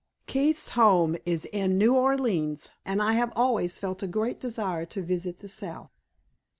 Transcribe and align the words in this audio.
Keith's 0.25 0.69
home 0.69 1.15
is 1.27 1.45
in 1.53 1.77
New 1.77 1.93
Orleans, 1.93 2.71
and 2.83 3.03
I 3.03 3.13
have 3.13 3.31
always 3.35 3.77
felt 3.77 4.01
a 4.01 4.07
great 4.07 4.39
desire 4.39 4.87
to 4.87 5.03
visit 5.03 5.41
the 5.41 5.47
South." 5.47 5.91